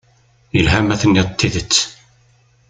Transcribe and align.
Yelha 0.55 0.79
ma 0.81 0.95
tenniḍ-d 1.01 1.33
tidet. 1.39 1.75